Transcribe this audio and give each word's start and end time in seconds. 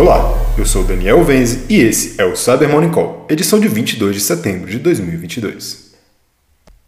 Olá, 0.00 0.34
eu 0.56 0.64
sou 0.64 0.82
Daniel 0.82 1.22
Venze 1.22 1.66
e 1.68 1.78
esse 1.78 2.18
é 2.18 2.24
o 2.24 2.34
Cyber 2.34 2.70
Morning 2.70 2.88
Call, 2.88 3.26
edição 3.28 3.60
de 3.60 3.68
22 3.68 4.14
de 4.14 4.22
setembro 4.22 4.70
de 4.70 4.78
2022. 4.78 5.90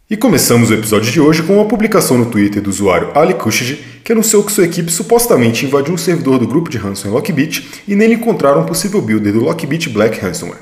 E 0.09 0.17
começamos 0.17 0.71
o 0.71 0.73
episódio 0.73 1.11
de 1.11 1.21
hoje 1.21 1.43
com 1.43 1.53
uma 1.57 1.67
publicação 1.67 2.17
no 2.17 2.25
Twitter 2.25 2.59
do 2.59 2.71
usuário 2.71 3.11
Ali 3.13 3.35
Kushij, 3.35 3.77
que 4.03 4.11
anunciou 4.11 4.43
que 4.43 4.51
sua 4.51 4.65
equipe 4.65 4.91
supostamente 4.91 5.63
invadiu 5.63 5.93
um 5.93 5.97
servidor 5.97 6.39
do 6.39 6.47
grupo 6.47 6.71
de 6.71 6.79
ransomware 6.79 7.13
Lockbit 7.13 7.83
e 7.87 7.95
nele 7.95 8.15
encontraram 8.15 8.61
um 8.61 8.65
possível 8.65 8.99
builder 8.99 9.31
do 9.31 9.43
Lockbit 9.43 9.89
Black 9.89 10.19
Ransomware. 10.19 10.61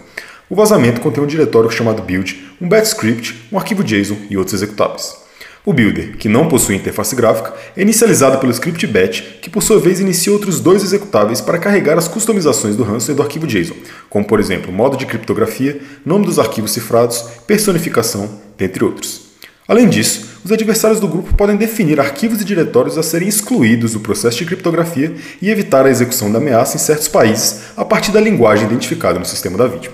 O 0.49 0.55
vazamento 0.55 0.99
contém 0.99 1.23
um 1.23 1.27
diretório 1.27 1.71
chamado 1.71 2.01
build, 2.01 2.37
um 2.59 2.67
batch 2.67 2.87
script, 2.87 3.47
um 3.49 3.57
arquivo 3.57 3.81
JSON 3.81 4.17
e 4.29 4.35
outros 4.35 4.55
executáveis. 4.55 5.20
O 5.63 5.73
builder, 5.73 6.17
que 6.17 6.27
não 6.27 6.47
possui 6.47 6.75
interface 6.75 7.15
gráfica, 7.15 7.53
é 7.77 7.83
inicializado 7.83 8.39
pelo 8.39 8.51
script 8.51 8.87
batch, 8.87 9.21
que 9.41 9.49
por 9.49 9.61
sua 9.61 9.79
vez 9.79 9.99
inicia 9.99 10.33
outros 10.33 10.59
dois 10.59 10.81
executáveis 10.81 11.39
para 11.39 11.59
carregar 11.59 11.99
as 11.99 12.07
customizações 12.07 12.75
do 12.75 12.83
ransomware 12.83 13.17
do 13.17 13.21
arquivo 13.21 13.45
JSON, 13.45 13.75
como 14.09 14.25
por 14.25 14.39
exemplo 14.39 14.73
modo 14.73 14.97
de 14.97 15.05
criptografia, 15.05 15.79
nome 16.03 16.25
dos 16.25 16.39
arquivos 16.39 16.71
cifrados, 16.71 17.23
personificação, 17.45 18.27
dentre 18.57 18.83
outros. 18.83 19.29
Além 19.67 19.87
disso, 19.87 20.31
os 20.43 20.51
adversários 20.51 20.99
do 20.99 21.07
grupo 21.07 21.35
podem 21.35 21.55
definir 21.55 21.99
arquivos 21.99 22.41
e 22.41 22.45
diretórios 22.45 22.97
a 22.97 23.03
serem 23.03 23.27
excluídos 23.27 23.93
do 23.93 23.99
processo 23.99 24.39
de 24.39 24.45
criptografia 24.45 25.13
e 25.39 25.51
evitar 25.51 25.85
a 25.85 25.91
execução 25.91 26.31
da 26.31 26.39
ameaça 26.39 26.75
em 26.75 26.79
certos 26.79 27.07
países 27.07 27.61
a 27.77 27.85
partir 27.85 28.11
da 28.11 28.19
linguagem 28.19 28.65
identificada 28.65 29.19
no 29.19 29.25
sistema 29.25 29.59
da 29.59 29.67
vítima. 29.67 29.93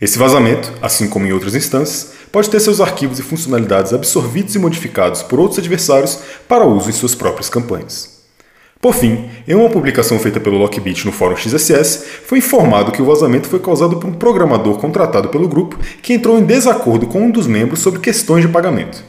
Esse 0.00 0.18
vazamento, 0.18 0.72
assim 0.80 1.06
como 1.08 1.26
em 1.26 1.32
outras 1.32 1.54
instâncias, 1.54 2.12
pode 2.32 2.48
ter 2.48 2.58
seus 2.58 2.80
arquivos 2.80 3.18
e 3.18 3.22
funcionalidades 3.22 3.92
absorvidos 3.92 4.54
e 4.54 4.58
modificados 4.58 5.22
por 5.22 5.38
outros 5.38 5.58
adversários 5.58 6.18
para 6.48 6.64
uso 6.64 6.88
em 6.88 6.92
suas 6.92 7.14
próprias 7.14 7.50
campanhas. 7.50 8.18
Por 8.80 8.94
fim, 8.94 9.28
em 9.46 9.54
uma 9.54 9.68
publicação 9.68 10.18
feita 10.18 10.40
pelo 10.40 10.56
Lockbit 10.56 11.04
no 11.04 11.12
fórum 11.12 11.36
XSS, 11.36 12.02
foi 12.24 12.38
informado 12.38 12.92
que 12.92 13.02
o 13.02 13.04
vazamento 13.04 13.46
foi 13.46 13.58
causado 13.58 13.98
por 13.98 14.08
um 14.08 14.14
programador 14.14 14.78
contratado 14.78 15.28
pelo 15.28 15.46
grupo 15.46 15.78
que 16.00 16.14
entrou 16.14 16.38
em 16.38 16.44
desacordo 16.44 17.06
com 17.06 17.20
um 17.20 17.30
dos 17.30 17.46
membros 17.46 17.80
sobre 17.80 18.00
questões 18.00 18.40
de 18.40 18.48
pagamento. 18.48 19.04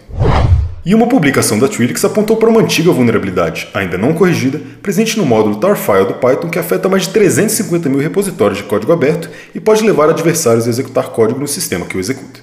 E 0.83 0.95
uma 0.95 1.07
publicação 1.07 1.59
da 1.59 1.67
Twilix 1.67 2.03
apontou 2.03 2.37
para 2.37 2.49
uma 2.49 2.59
antiga 2.59 2.91
vulnerabilidade, 2.91 3.67
ainda 3.71 3.99
não 3.99 4.15
corrigida, 4.15 4.59
presente 4.81 5.15
no 5.15 5.23
módulo 5.23 5.57
tarfile 5.57 6.07
do 6.07 6.15
Python 6.15 6.49
que 6.49 6.57
afeta 6.57 6.89
mais 6.89 7.03
de 7.03 7.09
350 7.09 7.87
mil 7.87 7.99
repositórios 7.99 8.57
de 8.57 8.63
código 8.63 8.91
aberto 8.91 9.29
e 9.53 9.59
pode 9.59 9.85
levar 9.85 10.09
adversários 10.09 10.65
a 10.65 10.71
executar 10.71 11.09
código 11.09 11.39
no 11.39 11.47
sistema 11.47 11.85
que 11.85 11.95
o 11.95 11.99
executa. 11.99 12.39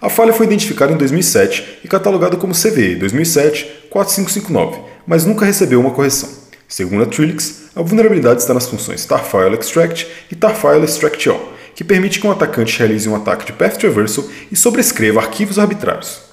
A 0.00 0.10
falha 0.10 0.32
foi 0.32 0.46
identificada 0.46 0.92
em 0.92 0.96
2007 0.96 1.78
e 1.84 1.88
catalogada 1.88 2.36
como 2.36 2.52
CVE 2.52 2.98
2007-4559, 2.98 4.80
mas 5.06 5.24
nunca 5.24 5.46
recebeu 5.46 5.78
uma 5.78 5.92
correção. 5.92 6.28
Segundo 6.66 7.04
a 7.04 7.06
Twilix, 7.06 7.66
a 7.76 7.82
vulnerabilidade 7.82 8.40
está 8.40 8.52
nas 8.52 8.66
funções 8.66 9.04
tarfile 9.04 9.54
extract 9.54 10.08
e 10.28 10.34
tarfile 10.34 10.82
extract 10.82 11.28
all, 11.28 11.52
que 11.72 11.84
permite 11.84 12.18
que 12.18 12.26
um 12.26 12.32
atacante 12.32 12.80
realize 12.80 13.08
um 13.08 13.14
ataque 13.14 13.46
de 13.46 13.52
path 13.52 13.76
traversal 13.76 14.24
e 14.50 14.56
sobrescreva 14.56 15.20
arquivos 15.20 15.56
arbitrários. 15.56 16.25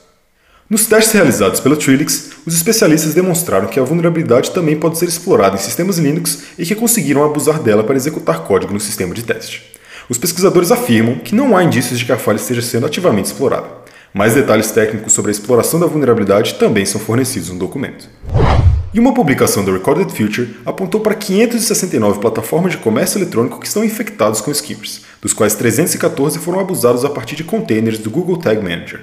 Nos 0.69 0.85
testes 0.85 1.13
realizados 1.13 1.59
pela 1.59 1.75
Trilix, 1.75 2.31
os 2.45 2.55
especialistas 2.55 3.13
demonstraram 3.13 3.67
que 3.67 3.79
a 3.79 3.83
vulnerabilidade 3.83 4.51
também 4.51 4.77
pode 4.77 4.97
ser 4.97 5.07
explorada 5.07 5.55
em 5.55 5.59
sistemas 5.59 5.97
Linux 5.97 6.43
e 6.57 6.65
que 6.65 6.73
conseguiram 6.73 7.23
abusar 7.23 7.61
dela 7.61 7.83
para 7.83 7.97
executar 7.97 8.43
código 8.43 8.73
no 8.73 8.79
sistema 8.79 9.13
de 9.13 9.23
teste. 9.23 9.61
Os 10.07 10.17
pesquisadores 10.17 10.71
afirmam 10.71 11.15
que 11.15 11.35
não 11.35 11.55
há 11.55 11.63
indícios 11.63 11.99
de 11.99 12.05
que 12.05 12.11
a 12.11 12.17
falha 12.17 12.37
esteja 12.37 12.61
sendo 12.61 12.85
ativamente 12.85 13.27
explorada. 13.27 13.67
Mais 14.13 14.35
detalhes 14.35 14.71
técnicos 14.71 15.11
sobre 15.11 15.31
a 15.31 15.33
exploração 15.33 15.79
da 15.79 15.85
vulnerabilidade 15.85 16.53
também 16.55 16.85
são 16.85 16.99
fornecidos 16.99 17.49
no 17.49 17.59
documento. 17.59 18.07
E 18.93 18.99
uma 18.99 19.13
publicação 19.13 19.65
do 19.65 19.73
Recorded 19.73 20.11
Future 20.15 20.55
apontou 20.65 21.01
para 21.01 21.15
569 21.15 22.19
plataformas 22.19 22.73
de 22.73 22.77
comércio 22.77 23.17
eletrônico 23.17 23.59
que 23.59 23.67
estão 23.67 23.83
infectadas 23.83 24.39
com 24.39 24.51
skimmers, 24.51 25.01
dos 25.23 25.31
quais 25.31 25.55
314 25.55 26.37
foram 26.37 26.59
abusados 26.59 27.05
a 27.05 27.09
partir 27.09 27.37
de 27.37 27.45
containers 27.45 27.97
do 27.97 28.11
Google 28.11 28.35
Tag 28.35 28.61
Manager. 28.61 28.99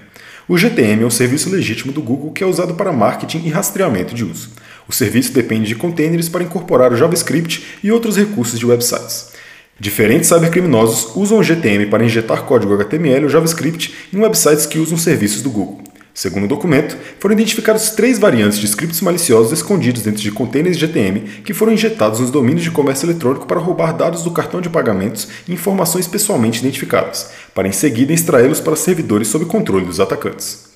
O 0.46 0.58
GTM 0.58 1.02
é 1.02 1.06
um 1.06 1.10
serviço 1.10 1.48
legítimo 1.48 1.92
do 1.92 2.02
Google 2.02 2.30
que 2.30 2.44
é 2.44 2.46
usado 2.46 2.74
para 2.74 2.92
marketing 2.92 3.46
e 3.46 3.48
rastreamento 3.48 4.14
de 4.14 4.22
uso. 4.22 4.50
O 4.86 4.92
serviço 4.92 5.32
depende 5.32 5.68
de 5.68 5.74
containers 5.74 6.28
para 6.28 6.44
incorporar 6.44 6.92
o 6.92 6.96
JavaScript 6.96 7.64
e 7.82 7.90
outros 7.90 8.18
recursos 8.18 8.58
de 8.58 8.66
websites. 8.66 9.30
Diferentes 9.78 10.28
cybercriminosos 10.28 11.16
usam 11.16 11.38
o 11.38 11.42
GTM 11.42 11.86
para 11.86 12.04
injetar 12.04 12.42
código 12.42 12.74
HTML 12.74 13.24
ou 13.24 13.30
JavaScript 13.30 13.94
em 14.12 14.18
websites 14.18 14.66
que 14.66 14.78
usam 14.78 14.98
serviços 14.98 15.40
do 15.40 15.50
Google. 15.50 15.89
Segundo 16.20 16.44
o 16.44 16.48
documento, 16.48 16.98
foram 17.18 17.32
identificados 17.32 17.92
três 17.92 18.18
variantes 18.18 18.58
de 18.58 18.68
scripts 18.68 19.00
maliciosos 19.00 19.52
escondidos 19.52 20.02
dentro 20.02 20.20
de 20.20 20.30
containers 20.30 20.76
GTM 20.76 21.40
que 21.42 21.54
foram 21.54 21.72
injetados 21.72 22.20
nos 22.20 22.30
domínios 22.30 22.62
de 22.62 22.70
comércio 22.70 23.06
eletrônico 23.06 23.46
para 23.46 23.58
roubar 23.58 23.96
dados 23.96 24.22
do 24.22 24.30
cartão 24.30 24.60
de 24.60 24.68
pagamentos 24.68 25.28
e 25.48 25.54
informações 25.54 26.06
pessoalmente 26.06 26.58
identificadas, 26.58 27.30
para 27.54 27.66
em 27.66 27.72
seguida 27.72 28.12
extraí-los 28.12 28.60
para 28.60 28.76
servidores 28.76 29.28
sob 29.28 29.46
controle 29.46 29.86
dos 29.86 29.98
atacantes. 29.98 30.68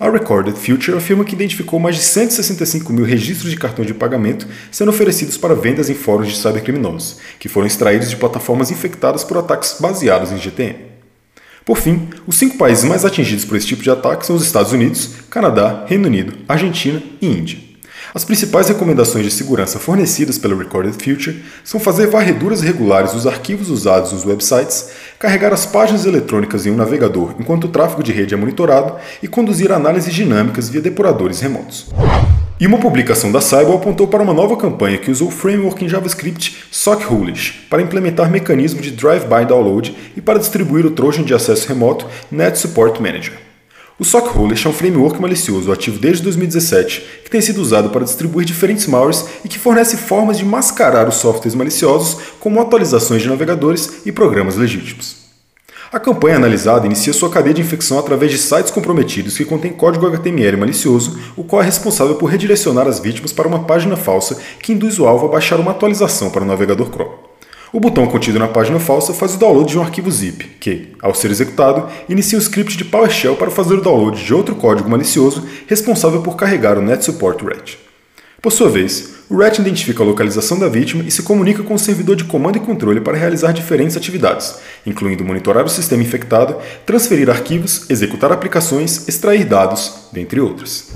A 0.00 0.08
Recorded 0.08 0.56
Future 0.56 0.96
afirma 0.96 1.26
que 1.26 1.34
identificou 1.34 1.78
mais 1.78 1.96
de 1.96 2.02
165 2.02 2.90
mil 2.90 3.04
registros 3.04 3.50
de 3.50 3.58
cartão 3.58 3.84
de 3.84 3.92
pagamento 3.92 4.48
sendo 4.70 4.88
oferecidos 4.88 5.36
para 5.36 5.54
vendas 5.54 5.90
em 5.90 5.94
fóruns 5.94 6.28
de 6.28 6.38
cybercriminosos, 6.38 7.18
que 7.38 7.50
foram 7.50 7.66
extraídos 7.66 8.08
de 8.08 8.16
plataformas 8.16 8.70
infectadas 8.70 9.24
por 9.24 9.36
ataques 9.36 9.76
baseados 9.78 10.32
em 10.32 10.38
GTM. 10.38 10.93
Por 11.64 11.78
fim, 11.78 12.08
os 12.26 12.36
cinco 12.36 12.58
países 12.58 12.84
mais 12.84 13.06
atingidos 13.06 13.44
por 13.46 13.56
esse 13.56 13.66
tipo 13.66 13.82
de 13.82 13.90
ataque 13.90 14.26
são 14.26 14.36
os 14.36 14.44
Estados 14.44 14.72
Unidos, 14.72 15.10
Canadá, 15.30 15.84
Reino 15.86 16.06
Unido, 16.06 16.34
Argentina 16.46 17.02
e 17.22 17.26
Índia. 17.26 17.58
As 18.14 18.22
principais 18.22 18.68
recomendações 18.68 19.24
de 19.24 19.30
segurança 19.30 19.78
fornecidas 19.78 20.36
pela 20.36 20.54
Recorded 20.54 20.92
Future 20.92 21.42
são 21.64 21.80
fazer 21.80 22.06
varreduras 22.06 22.60
regulares 22.60 23.12
dos 23.12 23.26
arquivos 23.26 23.70
usados 23.70 24.12
nos 24.12 24.26
websites, 24.26 24.90
carregar 25.18 25.52
as 25.54 25.64
páginas 25.64 26.04
eletrônicas 26.04 26.66
em 26.66 26.70
um 26.70 26.76
navegador 26.76 27.34
enquanto 27.40 27.64
o 27.64 27.68
tráfego 27.68 28.02
de 28.02 28.12
rede 28.12 28.34
é 28.34 28.36
monitorado 28.36 28.96
e 29.22 29.26
conduzir 29.26 29.72
análises 29.72 30.12
dinâmicas 30.12 30.68
via 30.68 30.82
depuradores 30.82 31.40
remotos. 31.40 31.88
E 32.64 32.66
uma 32.66 32.78
publicação 32.78 33.30
da 33.30 33.42
Cyber 33.42 33.74
apontou 33.74 34.08
para 34.08 34.22
uma 34.22 34.32
nova 34.32 34.56
campanha 34.56 34.96
que 34.96 35.10
usou 35.10 35.28
o 35.28 35.30
framework 35.30 35.84
em 35.84 35.88
JavaScript 35.90 36.64
SockHoolish 36.70 37.66
para 37.68 37.82
implementar 37.82 38.30
mecanismo 38.30 38.80
de 38.80 38.90
drive-by 38.90 39.44
download 39.44 39.94
e 40.16 40.20
para 40.22 40.38
distribuir 40.38 40.86
o 40.86 40.90
Trojan 40.90 41.24
de 41.24 41.34
acesso 41.34 41.68
remoto 41.68 42.06
Net 42.30 42.58
Support 42.58 43.02
Manager. 43.02 43.34
O 43.98 44.04
SockHoolish 44.04 44.66
é 44.66 44.70
um 44.70 44.72
framework 44.72 45.20
malicioso 45.20 45.70
ativo 45.70 45.98
desde 45.98 46.22
2017 46.22 47.04
que 47.24 47.30
tem 47.30 47.42
sido 47.42 47.60
usado 47.60 47.90
para 47.90 48.02
distribuir 48.02 48.46
diferentes 48.46 48.86
malwares 48.86 49.26
e 49.44 49.48
que 49.48 49.58
fornece 49.58 49.98
formas 49.98 50.38
de 50.38 50.44
mascarar 50.46 51.06
os 51.06 51.16
softwares 51.16 51.54
maliciosos 51.54 52.16
como 52.40 52.62
atualizações 52.62 53.20
de 53.20 53.28
navegadores 53.28 54.00
e 54.06 54.10
programas 54.10 54.56
legítimos. 54.56 55.23
A 55.94 56.00
campanha 56.00 56.34
analisada 56.34 56.86
inicia 56.86 57.12
sua 57.12 57.30
cadeia 57.30 57.54
de 57.54 57.60
infecção 57.60 58.00
através 58.00 58.32
de 58.32 58.36
sites 58.36 58.72
comprometidos 58.72 59.36
que 59.36 59.44
contêm 59.44 59.72
código 59.72 60.04
HTML 60.08 60.56
malicioso, 60.56 61.16
o 61.36 61.44
qual 61.44 61.62
é 61.62 61.64
responsável 61.64 62.16
por 62.16 62.26
redirecionar 62.26 62.88
as 62.88 62.98
vítimas 62.98 63.32
para 63.32 63.46
uma 63.46 63.60
página 63.60 63.96
falsa 63.96 64.36
que 64.58 64.72
induz 64.72 64.98
o 64.98 65.06
alvo 65.06 65.26
a 65.26 65.28
baixar 65.28 65.60
uma 65.60 65.70
atualização 65.70 66.30
para 66.30 66.42
o 66.42 66.44
navegador 66.44 66.88
Chrome. 66.90 67.12
O 67.72 67.78
botão 67.78 68.08
contido 68.08 68.40
na 68.40 68.48
página 68.48 68.80
falsa 68.80 69.14
faz 69.14 69.36
o 69.36 69.38
download 69.38 69.70
de 69.70 69.78
um 69.78 69.82
arquivo 69.82 70.10
zip, 70.10 70.44
que, 70.58 70.88
ao 71.00 71.14
ser 71.14 71.30
executado, 71.30 71.88
inicia 72.08 72.40
o 72.40 72.42
script 72.42 72.76
de 72.76 72.84
PowerShell 72.84 73.36
para 73.36 73.52
fazer 73.52 73.74
o 73.74 73.80
download 73.80 74.20
de 74.20 74.34
outro 74.34 74.56
código 74.56 74.90
malicioso 74.90 75.46
responsável 75.68 76.22
por 76.22 76.34
carregar 76.34 76.76
o 76.76 76.82
Net 76.82 77.04
Support 77.04 77.40
Ret. 77.44 77.78
Por 78.42 78.50
sua 78.50 78.68
vez, 78.68 79.13
o 79.28 79.36
RAT 79.36 79.58
identifica 79.58 80.02
a 80.02 80.06
localização 80.06 80.58
da 80.58 80.68
vítima 80.68 81.02
e 81.04 81.10
se 81.10 81.22
comunica 81.22 81.62
com 81.62 81.74
o 81.74 81.78
servidor 81.78 82.16
de 82.16 82.24
comando 82.24 82.56
e 82.56 82.60
controle 82.60 83.00
para 83.00 83.16
realizar 83.16 83.52
diferentes 83.52 83.96
atividades, 83.96 84.56
incluindo 84.84 85.24
monitorar 85.24 85.64
o 85.64 85.68
sistema 85.68 86.02
infectado, 86.02 86.56
transferir 86.84 87.30
arquivos, 87.30 87.88
executar 87.88 88.30
aplicações, 88.32 89.08
extrair 89.08 89.44
dados, 89.44 90.08
dentre 90.12 90.40
outras. 90.40 90.92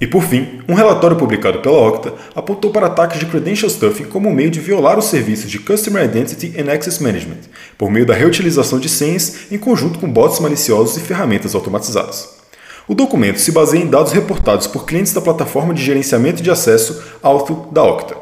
E 0.00 0.06
por 0.06 0.22
fim, 0.22 0.60
um 0.68 0.74
relatório 0.74 1.16
publicado 1.16 1.58
pela 1.58 1.76
Okta 1.76 2.14
apontou 2.34 2.70
para 2.70 2.86
ataques 2.86 3.18
de 3.18 3.26
credential 3.26 3.68
stuffing 3.68 4.04
como 4.04 4.32
meio 4.32 4.50
de 4.50 4.60
violar 4.60 4.96
os 4.96 5.06
serviços 5.06 5.50
de 5.50 5.58
Customer 5.58 6.04
Identity 6.04 6.54
and 6.56 6.72
Access 6.72 7.02
Management, 7.02 7.48
por 7.76 7.90
meio 7.90 8.06
da 8.06 8.14
reutilização 8.14 8.78
de 8.78 8.88
senhas 8.88 9.50
em 9.50 9.58
conjunto 9.58 9.98
com 9.98 10.08
bots 10.08 10.38
maliciosos 10.38 10.96
e 10.96 11.00
ferramentas 11.00 11.54
automatizadas. 11.54 12.37
O 12.88 12.94
documento 12.94 13.38
se 13.38 13.52
baseia 13.52 13.82
em 13.82 13.86
dados 13.86 14.12
reportados 14.12 14.66
por 14.66 14.86
clientes 14.86 15.12
da 15.12 15.20
plataforma 15.20 15.74
de 15.74 15.84
gerenciamento 15.84 16.42
de 16.42 16.50
acesso 16.50 17.02
Auto 17.22 17.68
da 17.70 17.82
Okta. 17.82 18.16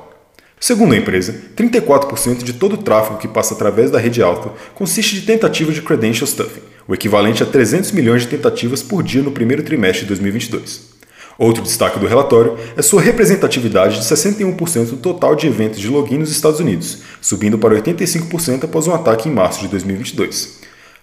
Segundo 0.59 0.93
a 0.93 0.97
empresa, 0.97 1.33
34% 1.57 2.43
de 2.43 2.53
todo 2.53 2.73
o 2.73 2.83
tráfego 2.83 3.19
que 3.19 3.29
passa 3.29 3.55
através 3.55 3.93
da 3.93 4.01
rede 4.01 4.21
Auto 4.21 4.51
consiste 4.75 5.15
de 5.15 5.23
tentativas 5.23 5.77
de 5.77 5.83
credential 5.83 6.27
stuffing, 6.27 6.63
o 6.89 6.95
equivalente 6.95 7.45
a 7.45 7.47
300 7.47 7.93
milhões 7.93 8.23
de 8.23 8.29
tentativas 8.29 8.83
por 8.83 9.05
dia 9.05 9.23
no 9.23 9.31
primeiro 9.31 9.63
trimestre 9.63 10.03
de 10.03 10.09
2022. 10.09 10.97
Outro 11.39 11.63
destaque 11.63 12.01
do 12.01 12.09
relatório 12.09 12.57
é 12.77 12.83
sua 12.83 13.01
representatividade 13.01 14.01
de 14.01 14.05
61% 14.05 14.87
do 14.87 14.97
total 14.97 15.37
de 15.37 15.47
eventos 15.47 15.79
de 15.79 15.89
login 15.89 16.19
nos 16.19 16.33
Estados 16.33 16.59
Unidos, 16.59 17.03
subindo 17.21 17.57
para 17.57 17.81
85% 17.81 18.65
após 18.65 18.89
um 18.89 18.95
ataque 18.95 19.29
em 19.29 19.33
março 19.33 19.61
de 19.61 19.69
2022. 19.69 20.56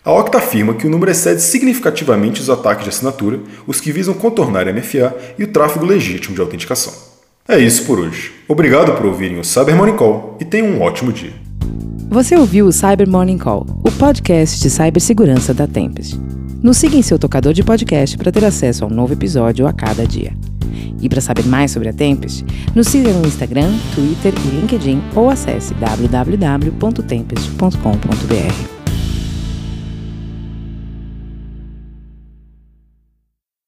A 0.05 0.11
Okta 0.11 0.37
afirma 0.37 0.73
que 0.73 0.85
o 0.85 0.89
número 0.89 1.11
excede 1.11 1.41
significativamente 1.41 2.41
os 2.41 2.49
ataques 2.49 2.83
de 2.83 2.89
assinatura, 2.89 3.39
os 3.65 3.79
que 3.79 3.89
visam 3.89 4.13
contornar 4.13 4.67
a 4.67 4.73
MFA 4.73 5.15
e 5.39 5.45
o 5.45 5.47
tráfego 5.47 5.85
legítimo 5.85 6.35
de 6.35 6.41
autenticação. 6.41 6.91
É 7.47 7.57
isso 7.57 7.85
por 7.85 7.99
hoje. 7.99 8.33
Obrigado 8.47 8.93
por 8.97 9.05
ouvirem 9.05 9.39
o 9.39 9.45
Cyber 9.45 9.75
Morning 9.75 9.95
Call 9.95 10.37
e 10.41 10.45
tenham 10.45 10.67
um 10.67 10.81
ótimo 10.81 11.13
dia. 11.13 11.31
Você 12.09 12.35
ouviu 12.35 12.67
o 12.67 12.71
Cyber 12.71 13.09
Morning 13.09 13.37
Call, 13.37 13.65
o 13.81 13.89
podcast 13.93 14.59
de 14.59 14.69
cibersegurança 14.69 15.53
da 15.53 15.67
Tempest. 15.67 16.19
Nos 16.61 16.75
siga 16.77 16.97
em 16.97 17.01
seu 17.01 17.17
tocador 17.17 17.53
de 17.53 17.63
podcast 17.63 18.17
para 18.17 18.31
ter 18.31 18.43
acesso 18.43 18.83
a 18.83 18.87
um 18.87 18.91
novo 18.91 19.13
episódio 19.13 19.65
a 19.65 19.71
cada 19.71 20.05
dia. 20.05 20.33
E 21.01 21.07
para 21.07 21.21
saber 21.21 21.45
mais 21.45 21.71
sobre 21.71 21.87
a 21.87 21.93
Tempest, 21.93 22.43
nos 22.75 22.87
siga 22.87 23.09
no 23.11 23.25
Instagram, 23.25 23.71
Twitter 23.95 24.33
e 24.33 24.59
LinkedIn 24.59 25.01
ou 25.15 25.29
acesse 25.29 25.73
www.tempest.com.br. 25.75 28.72